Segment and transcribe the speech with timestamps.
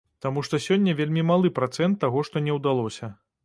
[0.25, 3.17] Таму што сёння вельмі малы працэнт таго што не ўдалося.